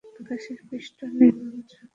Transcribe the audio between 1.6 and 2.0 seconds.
চমৎকার।